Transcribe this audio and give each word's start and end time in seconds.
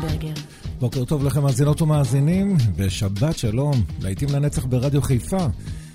ויינברגר. 0.00 0.34
בוקר 0.78 1.04
טוב 1.04 1.24
לכם, 1.24 1.42
מאזינות 1.42 1.82
ומאזינים, 1.82 2.56
ושבת 2.76 3.38
שלום, 3.38 3.82
להיטים 4.00 4.28
לנצח 4.28 4.64
ברדיו 4.64 5.02
חיפה. 5.02 5.46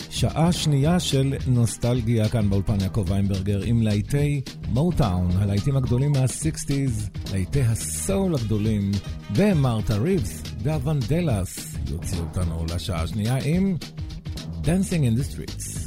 שעה 0.10 0.52
שנייה 0.52 1.00
של 1.00 1.34
נוסטלגיה 1.48 2.30
כאן 2.30 2.50
באולפן 2.50 2.82
יעקב 2.82 3.06
ויינברגר 3.08 3.62
עם 3.64 3.82
להיטי 3.82 4.42
מוטאון, 4.70 5.32
הלהיטים 5.36 5.78
הגדולים 5.78 6.12
מה-60's, 6.12 7.32
להיטי 7.32 7.62
הסול 7.62 8.36
הגדולים, 8.36 8.92
ומרתה 9.36 9.98
ריבס 9.98 10.44
והוונדלס 10.64 11.76
יוציאו 11.92 12.22
אותנו 12.22 12.66
לשעה 12.76 13.04
השנייה 13.04 13.38
עם 13.46 13.76
Dancing 14.64 15.04
in 15.04 15.20
the 15.20 15.34
Streets. 15.34 15.87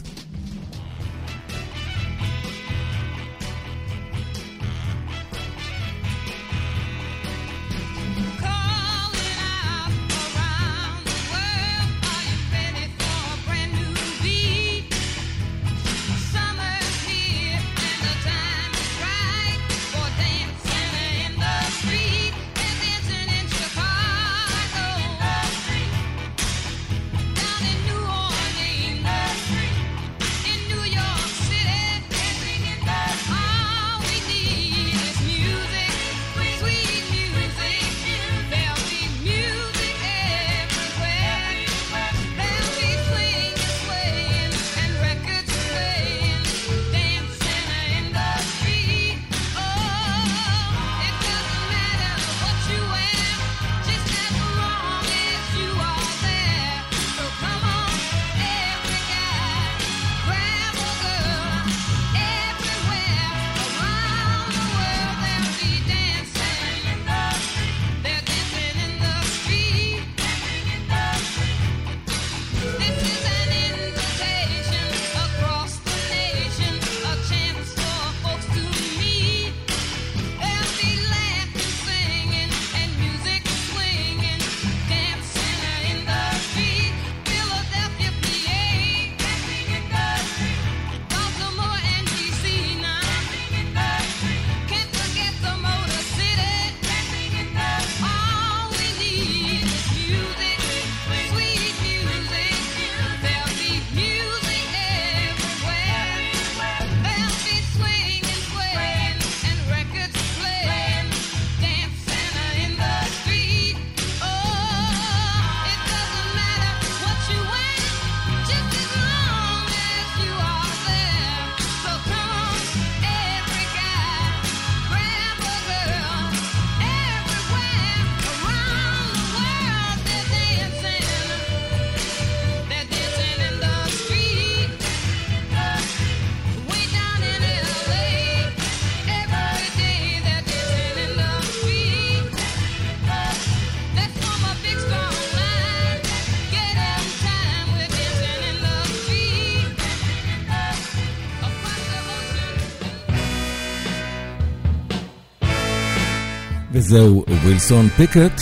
זהו 156.91 157.25
ווילסון 157.45 157.89
פיקט, 157.89 158.41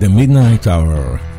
The 0.00 0.06
Midnight 0.06 0.66
Hour. 0.66 1.29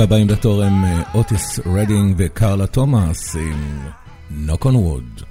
והבאים 0.00 0.26
בתור 0.26 0.62
הם 0.62 0.84
אה, 0.84 1.02
אוטיס 1.14 1.60
רדינג 1.66 2.14
וקרלה 2.18 2.66
תומאס 2.66 3.36
עם 3.36 3.88
נוק 4.30 4.64
און 4.64 4.76
ווד. 4.76 5.29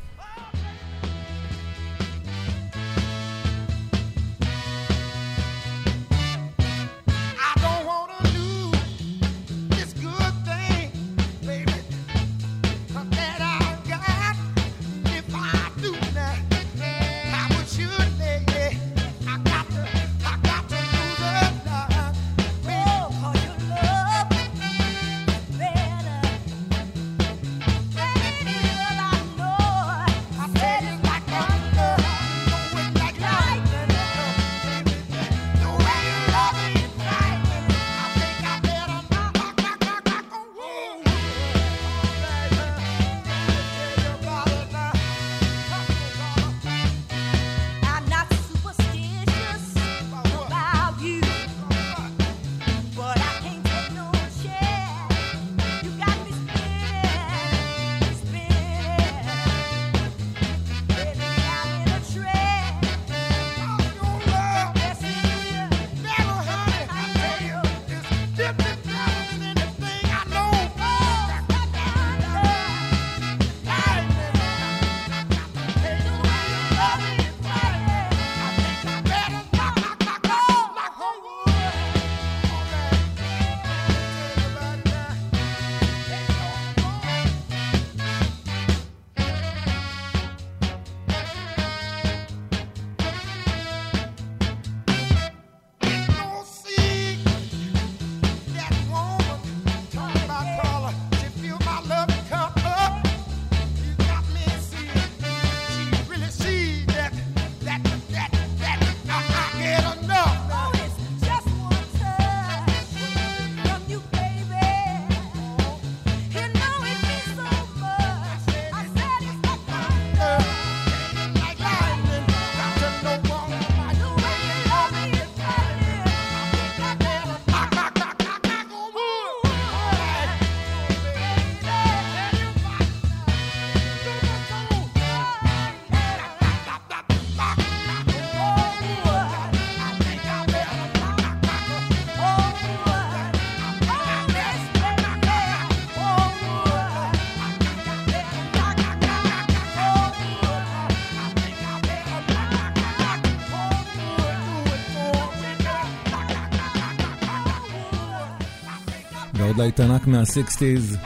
להיט 159.60 159.80
ענק 159.80 160.08
מה-60's, 160.08 160.98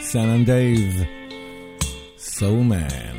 סן 0.00 0.28
אנד 0.28 0.46
דייב, 0.46 1.02
סאומן. 2.18 3.11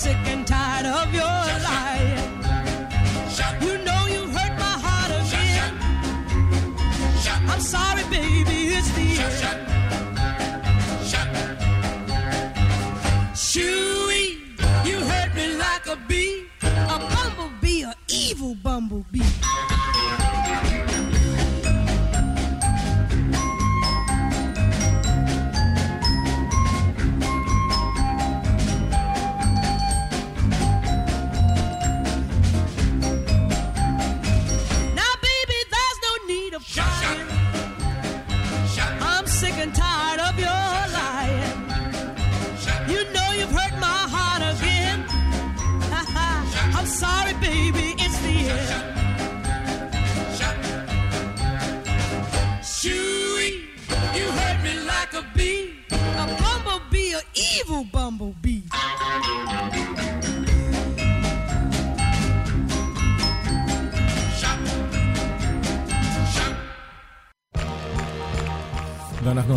sick 0.00 0.16
and 0.32 0.46
tired 0.46 0.86
of 0.86 1.12
your 1.12 1.40
lying. 1.68 2.30
You 3.60 3.74
know 3.86 4.02
you 4.14 4.22
hurt 4.36 4.54
my 4.66 4.76
heart 4.84 5.10
again. 5.20 5.72
I'm 7.52 7.60
sorry, 7.60 8.04
baby, 8.04 8.58
it's 8.76 8.90
the 8.96 9.08
end. 9.26 9.60
Shooey, 13.34 14.26
you 14.88 14.96
hurt 15.10 15.34
me 15.34 15.46
like 15.64 15.86
a 15.86 15.96
bee, 16.08 16.46
a 16.62 16.96
bumblebee, 17.12 17.82
an 17.82 17.94
evil 18.08 18.54
bumblebee. 18.54 19.30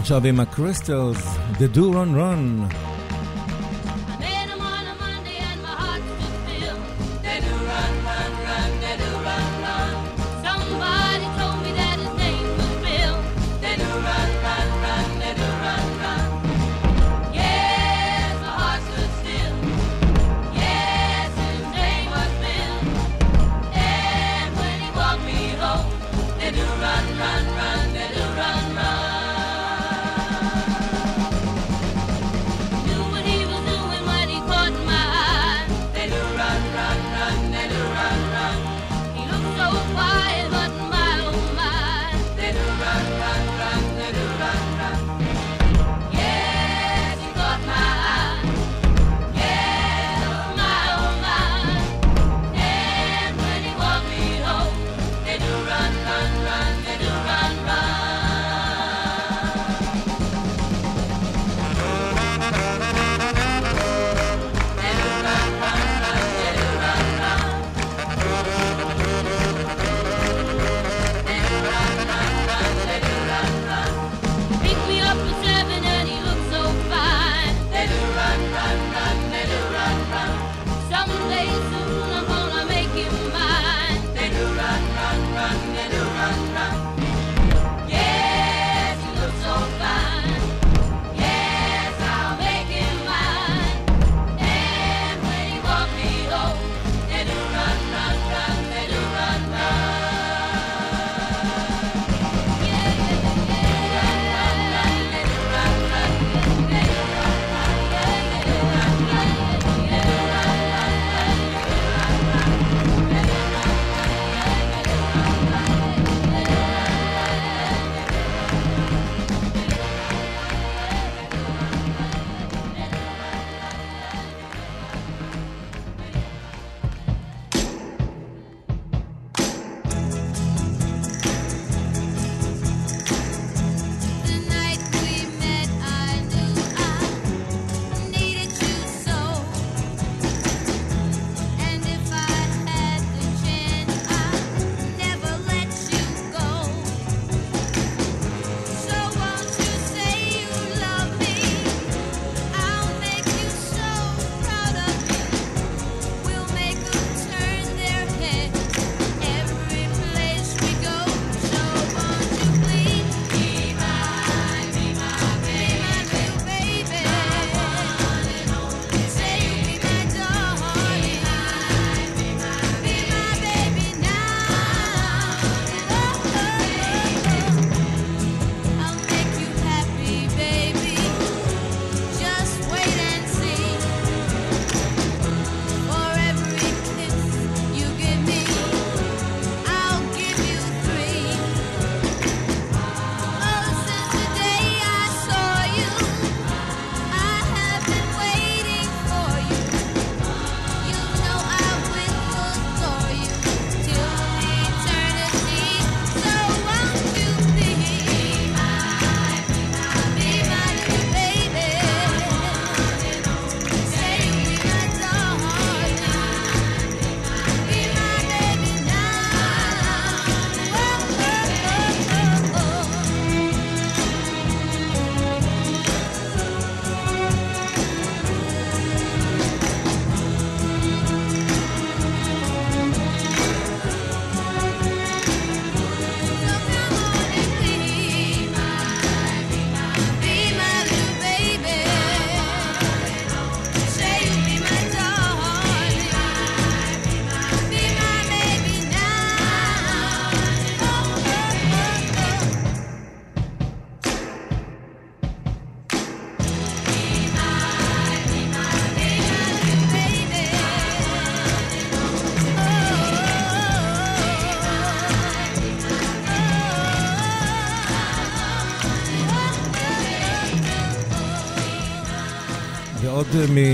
עכשיו 0.03 0.25
עם 0.25 0.39
הקריסטלס, 0.39 1.37
Da 1.53 1.75
Doo 1.75 1.93
Ron 1.93 2.15
Ron. 2.17 2.92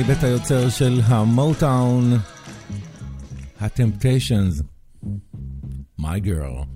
מבית 0.09 0.23
היוצר 0.23 0.69
של 0.69 0.99
המוטאון, 1.05 2.13
הטמפטיישנס, 3.59 4.61
My 5.99 6.19
Girl. 6.25 6.68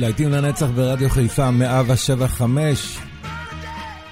להיטים 0.00 0.30
לנצח 0.30 0.66
ברדיו 0.66 1.10
חיפה 1.10 1.50
175 1.50 2.98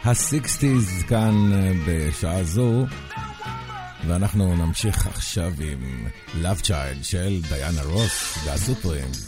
ה-60's 0.05 1.09
כאן 1.09 1.53
אה, 1.53 1.73
בשעה 1.87 2.45
זו. 2.45 2.87
ואנחנו 4.07 4.57
נמשיך 4.57 5.07
עכשיו 5.07 5.53
עם 5.61 6.07
Love 6.43 6.63
Child 6.63 7.03
של 7.03 7.41
דיאנה 7.49 7.83
רוס 7.83 8.39
והסופרים. 8.45 9.28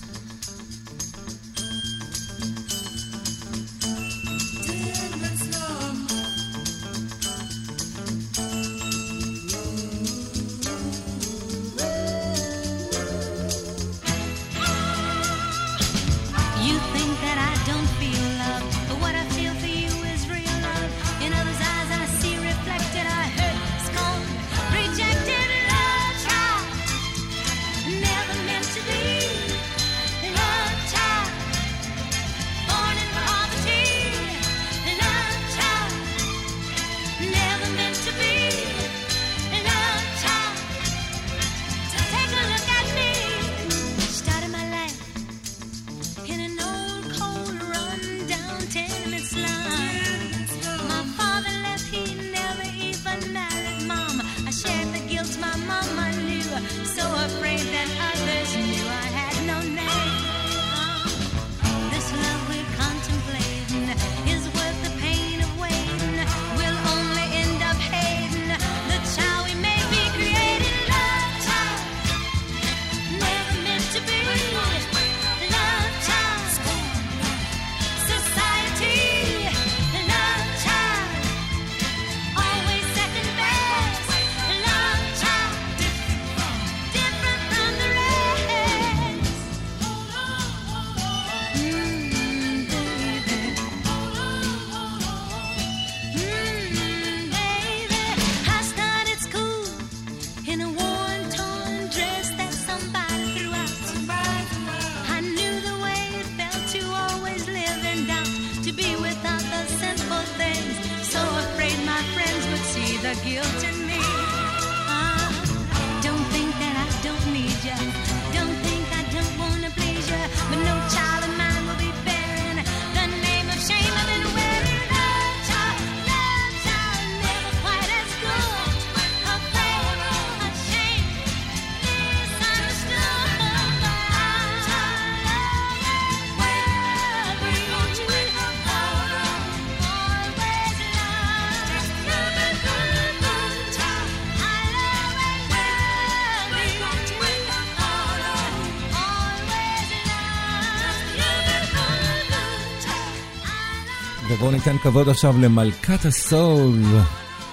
ניתן 154.60 154.78
כבוד 154.78 155.08
עכשיו 155.08 155.34
למלכת 155.38 156.04
הסול, 156.04 156.82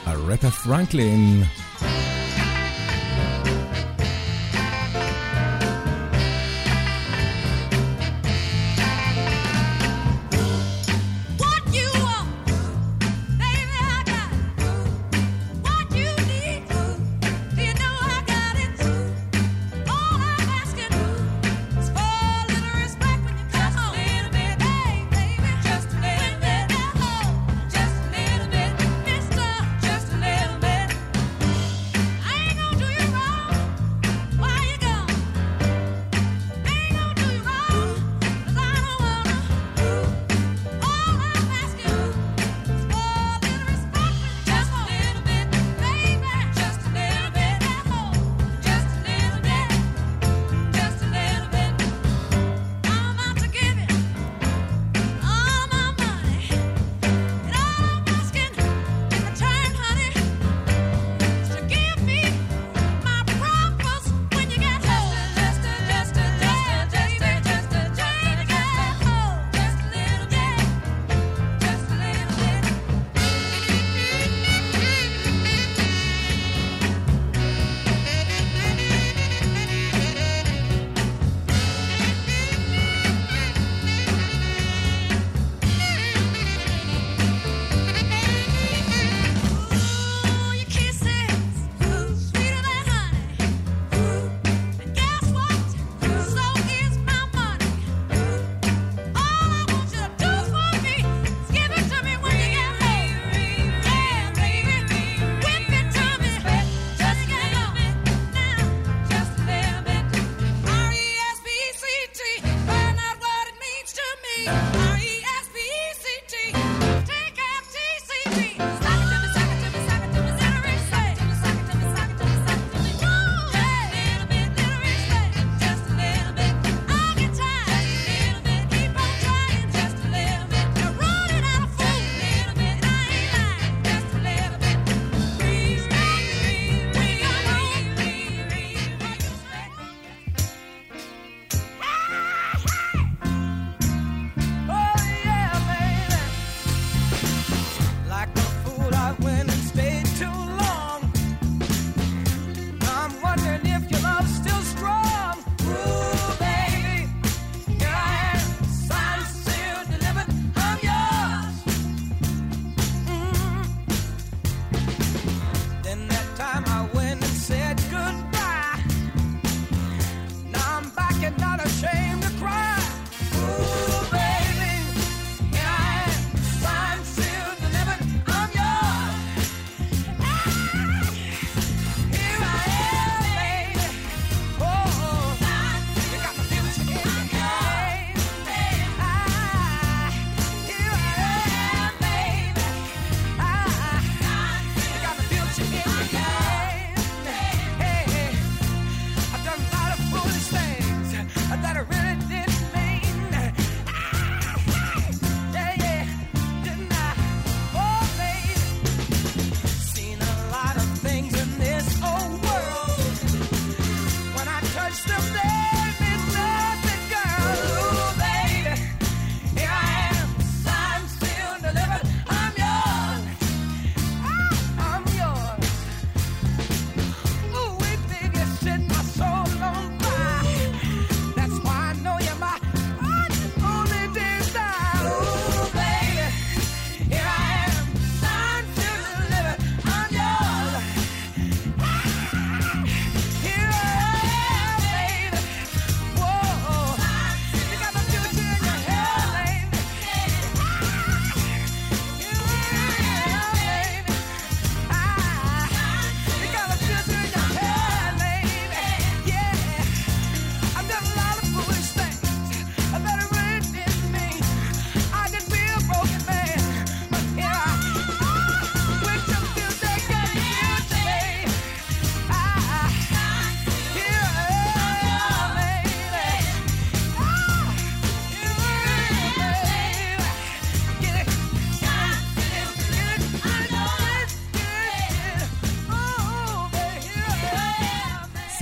ארטה 0.07 0.51
פרנקלין. 0.51 1.43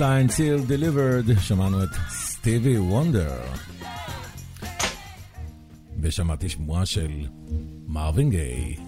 Valentine 0.06 0.28
Till 0.36 0.70
Delivered, 0.70 1.40
שמענו 1.40 1.82
את 1.82 1.88
סטיבי 2.08 2.78
וונדר. 2.78 3.40
ושמעתי 6.00 6.48
שמועה 6.48 6.86
של 6.86 7.10
מרווין 7.86 8.30
גיי. 8.30 8.85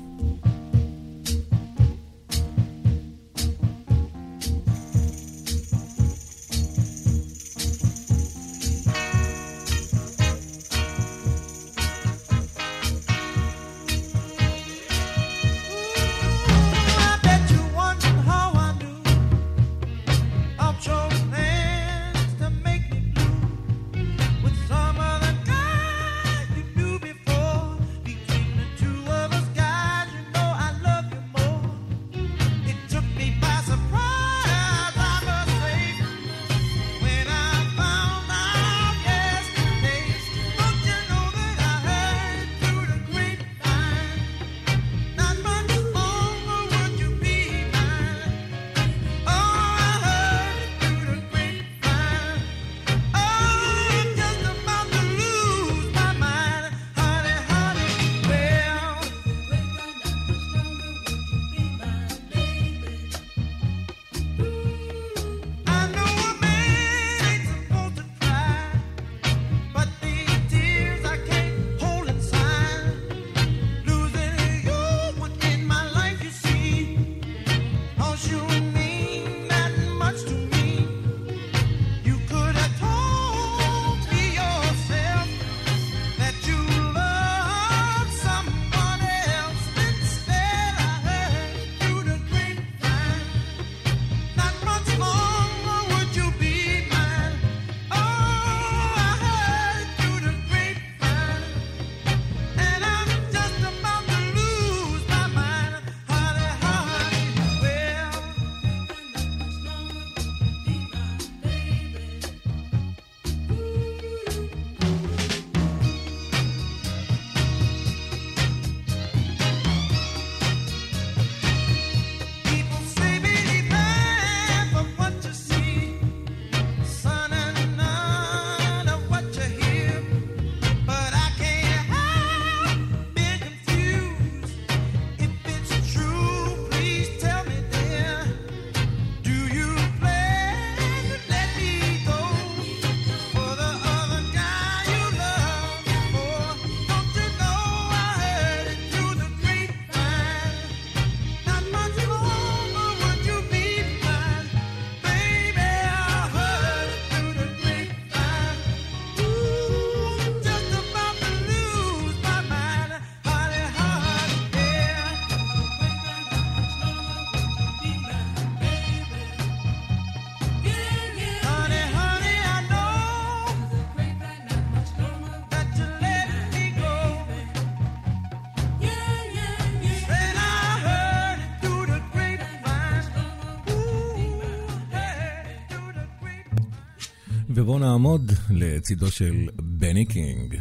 לעמוד 187.99 188.33
לצידו 188.51 189.11
של 189.11 189.49
בני 189.63 190.05
קינג. 190.05 190.57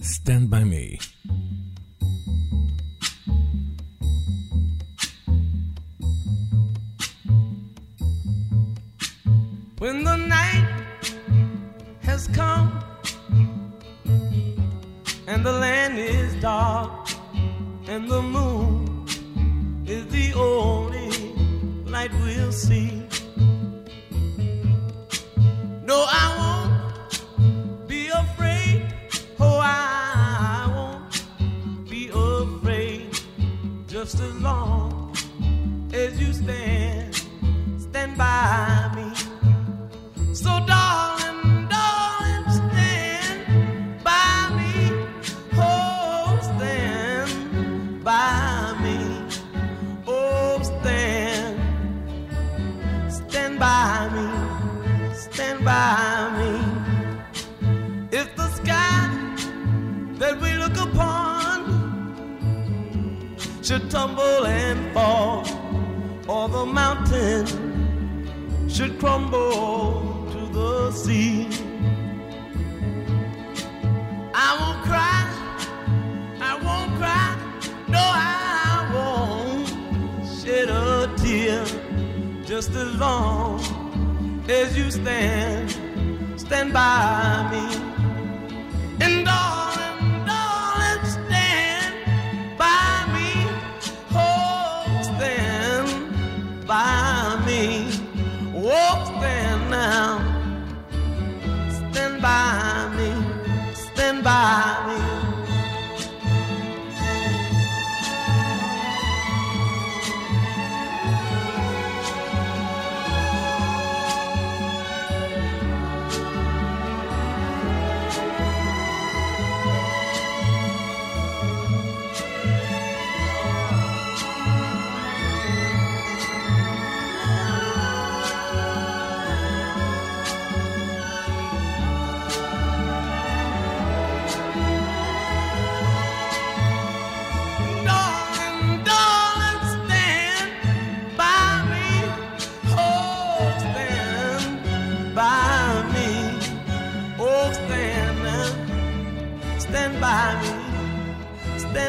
Stand 0.00 0.50
by 0.50 0.64
me. 0.64 1.04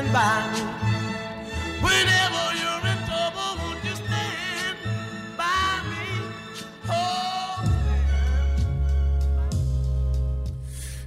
stand 0.02 0.08
by 0.12 0.36
me. 0.52 0.62
Whenever 1.86 2.44
you're 2.60 2.84
in 2.92 2.98
trouble, 3.08 3.50
won't 3.60 3.80
you 3.88 3.94
stand 4.04 4.76
by 5.40 5.70
me? 5.90 6.06
Oh, 6.88 7.68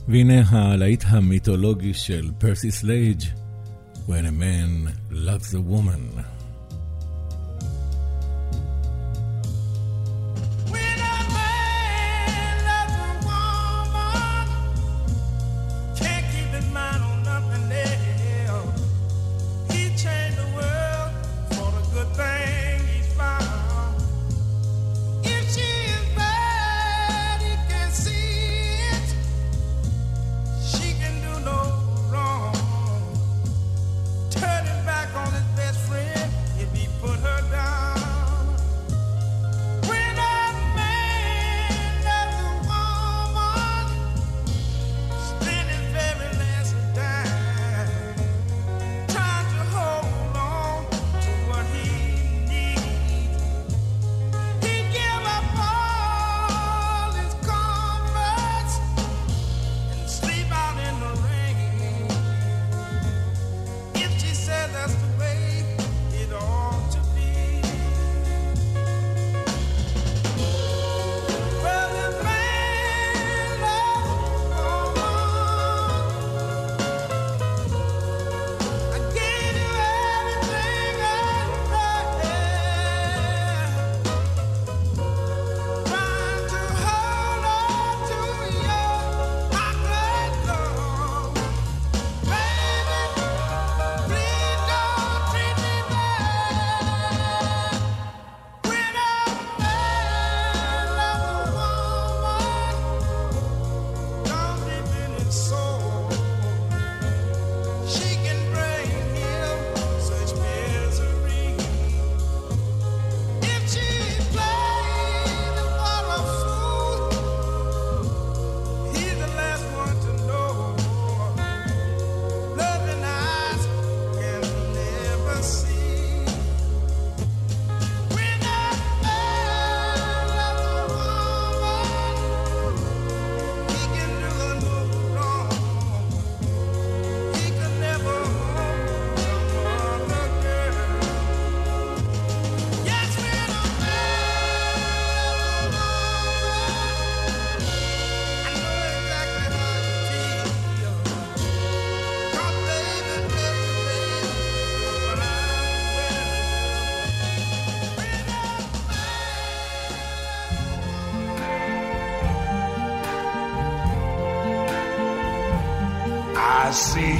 והנה 0.07 0.41
הלהיט 0.49 1.03
המיתולוגי 1.07 1.93
של 1.93 2.31
פרסי 2.37 2.71
סלייג' 2.71 3.21
When 4.07 4.25
a 4.25 4.31
man 4.31 4.71
loves 5.11 5.53
a 5.53 5.61
woman. 5.61 6.34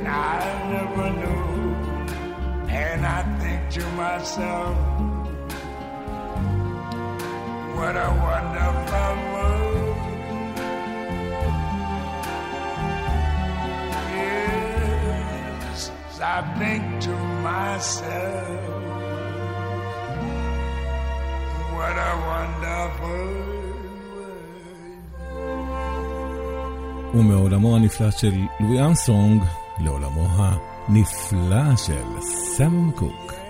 and 0.00 0.08
I 0.08 0.40
never 0.72 1.06
knew. 1.20 1.44
And 2.68 3.00
I 3.06 3.20
think 3.40 3.60
to 3.76 3.84
myself, 4.02 4.76
what 7.76 7.96
a 8.08 8.10
wonderful 8.26 9.14
world. 9.32 9.96
Yes, 14.16 15.90
I 16.22 16.38
think 16.58 16.82
to 17.06 17.14
myself, 17.48 18.60
what 21.76 21.96
a 22.08 22.12
wonderful 22.30 23.50
ומעולמו 27.14 27.76
הנפלא 27.76 28.10
של 28.10 28.32
לואי 28.60 28.80
ארמסטרונג 28.80 29.42
לעולמו 29.80 30.28
הנפלא 30.36 31.76
של 31.76 32.20
סם 32.20 32.90
קוק. 32.90 33.49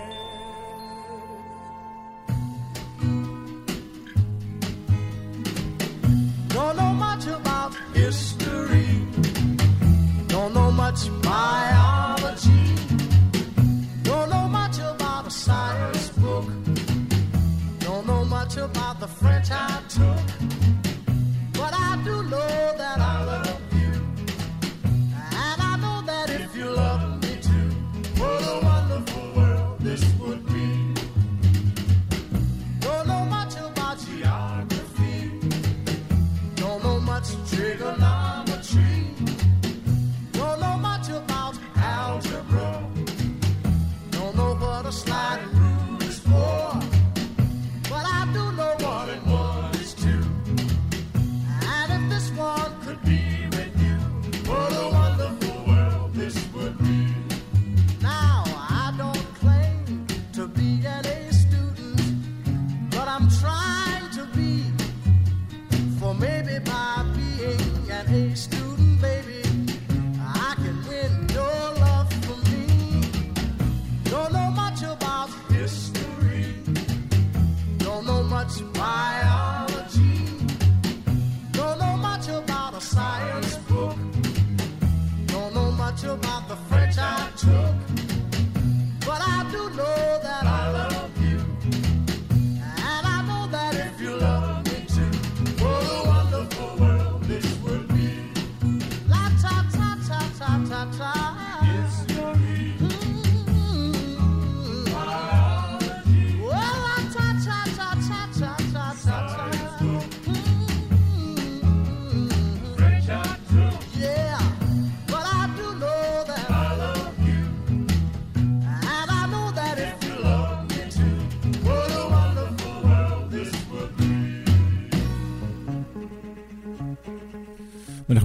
much 78.41 78.73
by 78.73 79.20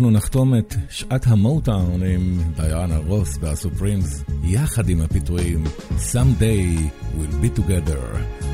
אנחנו 0.05 0.17
נחתום 0.17 0.55
את 0.55 0.75
שעת 0.89 1.27
המוטאון 1.27 2.03
עם 2.03 2.41
דיאנה 2.55 2.97
רוס 2.97 3.37
והסופרימס, 3.41 4.23
יחד 4.43 4.89
עם 4.89 5.01
הפיתויים 5.01 5.63
Someday 5.97 6.79
we'll 7.17 7.43
be 7.43 7.59
together. 7.59 8.44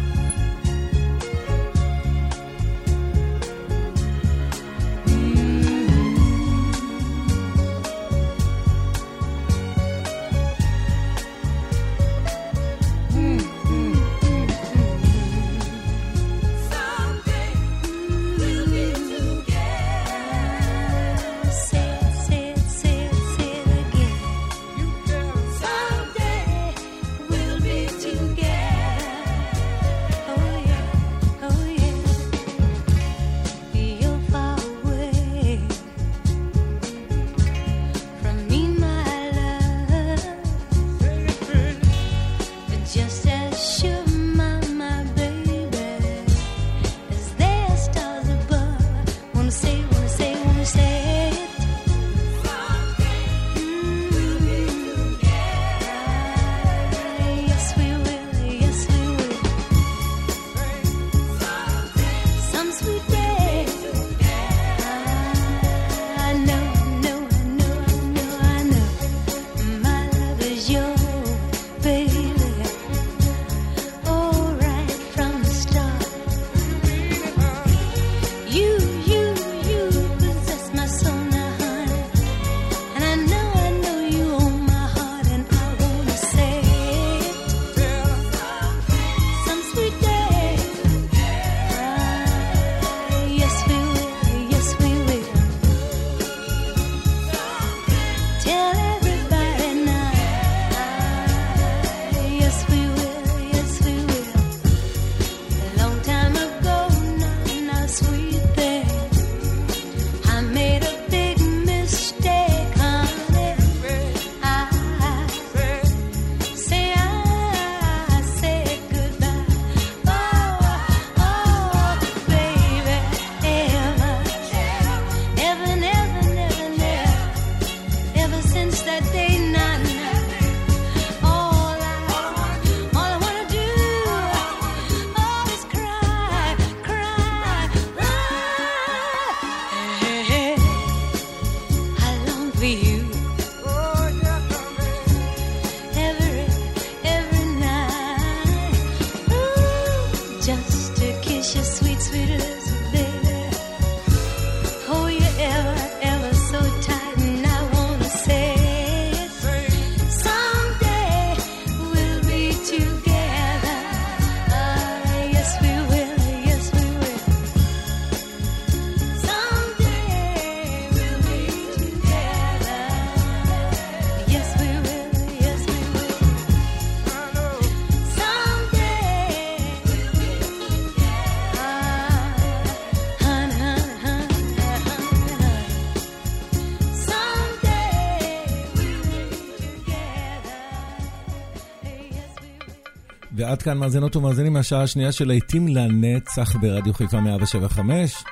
ועד 193.61 193.65
כאן 193.65 193.77
מאזינות 193.77 194.15
ומאזינים 194.15 194.53
מהשעה 194.53 194.83
השנייה 194.83 195.11
של 195.11 195.27
להיטים 195.27 195.67
לנצח 195.67 196.55
ברדיו 196.55 196.93
חיפה 196.93 197.19
175. 197.21 198.23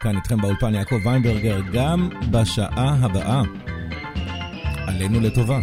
כאן 0.00 0.16
איתכם 0.16 0.40
באולפן 0.40 0.74
יעקב 0.74 0.96
ויינברגר, 1.04 1.60
גם 1.72 2.08
בשעה 2.30 2.96
הבאה. 3.00 3.42
עלינו 4.86 5.20
לטובה. 5.20 5.60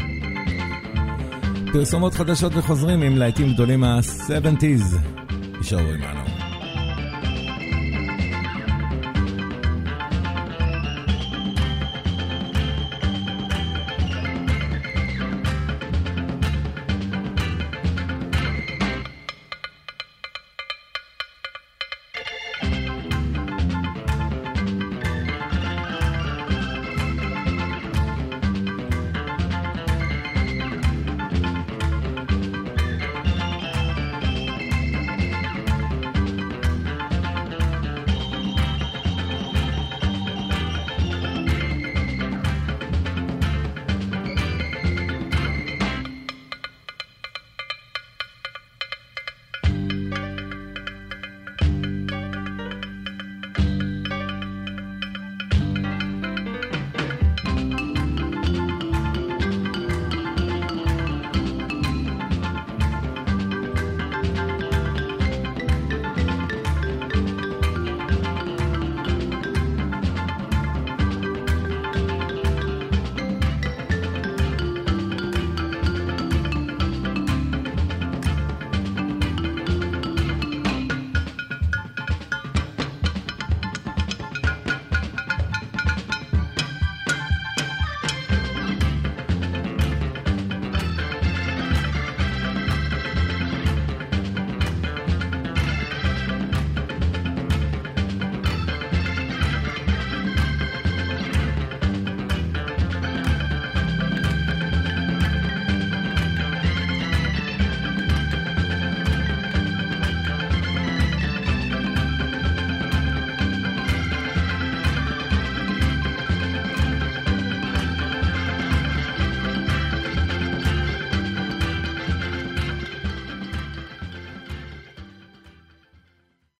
פרסומות 1.74 2.14
חדשות 2.14 2.52
וחוזרים 2.56 3.02
עם 3.02 3.18
להיטים 3.18 3.54
גדולים 3.54 3.80
מה-70's. 3.80 4.98
יישארו 5.58 5.82
עמנו. 5.82 6.26